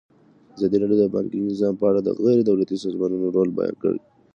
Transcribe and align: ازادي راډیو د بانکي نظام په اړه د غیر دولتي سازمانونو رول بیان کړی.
ازادي 0.55 0.77
راډیو 0.81 0.99
د 1.01 1.05
بانکي 1.15 1.37
نظام 1.49 1.73
په 1.79 1.85
اړه 1.89 1.99
د 2.03 2.09
غیر 2.23 2.39
دولتي 2.49 2.75
سازمانونو 2.83 3.27
رول 3.35 3.49
بیان 3.57 3.75
کړی. 3.81 3.99